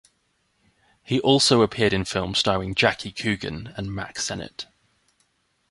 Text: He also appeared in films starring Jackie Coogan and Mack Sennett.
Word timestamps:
He 1.03 1.19
also 1.19 1.61
appeared 1.61 1.93
in 1.93 2.05
films 2.05 2.39
starring 2.39 2.73
Jackie 2.73 3.11
Coogan 3.11 3.71
and 3.77 3.93
Mack 3.93 4.17
Sennett. 4.17 4.65